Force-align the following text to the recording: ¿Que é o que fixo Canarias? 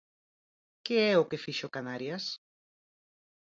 ¿Que 0.85 0.95
é 1.11 1.13
o 1.21 1.27
que 1.29 1.41
fixo 1.43 1.73
Canarias? 1.75 2.23